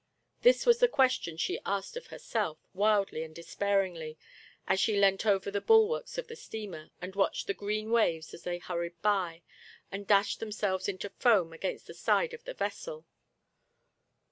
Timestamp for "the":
0.79-0.87, 5.51-5.61, 6.27-6.35, 7.45-7.53, 11.85-11.93, 12.45-12.55